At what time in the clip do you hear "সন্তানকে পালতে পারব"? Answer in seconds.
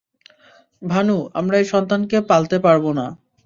1.65-2.85